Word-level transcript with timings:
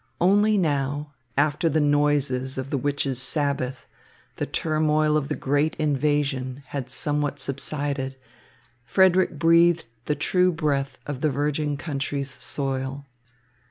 Only 0.19 0.57
now, 0.57 1.13
after 1.37 1.69
the 1.69 1.79
noises 1.79 2.57
of 2.57 2.71
the 2.71 2.77
Witches' 2.79 3.21
Sabbath, 3.21 3.87
the 4.37 4.47
turmoil 4.47 5.15
of 5.15 5.27
the 5.27 5.35
great 5.35 5.75
invasion, 5.75 6.63
had 6.69 6.89
somewhat 6.89 7.39
subsided, 7.39 8.17
Frederick 8.83 9.37
breathed 9.37 9.85
the 10.05 10.15
true 10.15 10.51
breath 10.51 10.97
of 11.05 11.21
the 11.21 11.29
virgin 11.29 11.77
country's 11.77 12.31
soil. 12.31 13.05